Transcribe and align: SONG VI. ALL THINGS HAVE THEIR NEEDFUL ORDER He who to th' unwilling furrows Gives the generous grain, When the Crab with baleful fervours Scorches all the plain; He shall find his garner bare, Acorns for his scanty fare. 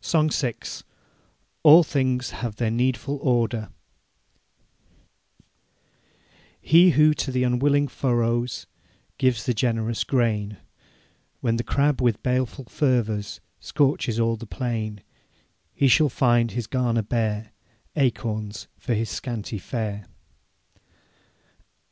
SONG 0.00 0.30
VI. 0.30 0.54
ALL 1.64 1.82
THINGS 1.82 2.30
HAVE 2.30 2.54
THEIR 2.54 2.70
NEEDFUL 2.70 3.16
ORDER 3.20 3.68
He 6.60 6.90
who 6.90 7.12
to 7.14 7.32
th' 7.32 7.42
unwilling 7.44 7.88
furrows 7.88 8.68
Gives 9.18 9.44
the 9.44 9.52
generous 9.52 10.04
grain, 10.04 10.58
When 11.40 11.56
the 11.56 11.64
Crab 11.64 12.00
with 12.00 12.22
baleful 12.22 12.66
fervours 12.66 13.40
Scorches 13.58 14.20
all 14.20 14.36
the 14.36 14.46
plain; 14.46 15.02
He 15.74 15.88
shall 15.88 16.08
find 16.08 16.52
his 16.52 16.68
garner 16.68 17.02
bare, 17.02 17.50
Acorns 17.96 18.68
for 18.78 18.94
his 18.94 19.10
scanty 19.10 19.58
fare. 19.58 20.06